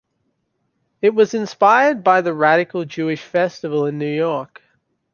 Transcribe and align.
It 1.03 1.13
was 1.13 1.35
inspired 1.35 2.03
by 2.03 2.21
the 2.21 2.33
Radical 2.33 2.85
Jewish 2.85 3.21
Festival 3.21 3.85
in 3.85 3.99
New 3.99 4.09
York. 4.11 4.63